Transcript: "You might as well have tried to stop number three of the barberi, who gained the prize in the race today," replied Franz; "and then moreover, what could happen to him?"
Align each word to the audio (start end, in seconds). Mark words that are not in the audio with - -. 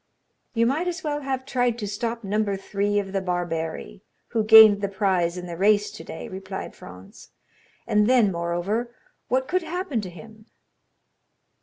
"You 0.55 0.65
might 0.65 0.87
as 0.87 1.03
well 1.03 1.21
have 1.21 1.45
tried 1.45 1.77
to 1.77 1.87
stop 1.87 2.23
number 2.23 2.57
three 2.57 2.97
of 2.97 3.11
the 3.13 3.21
barberi, 3.21 4.01
who 4.29 4.43
gained 4.43 4.81
the 4.81 4.87
prize 4.89 5.37
in 5.37 5.45
the 5.45 5.55
race 5.55 5.91
today," 5.91 6.27
replied 6.27 6.75
Franz; 6.75 7.29
"and 7.85 8.07
then 8.09 8.31
moreover, 8.31 8.95
what 9.27 9.47
could 9.47 9.61
happen 9.61 10.01
to 10.01 10.09
him?" 10.09 10.47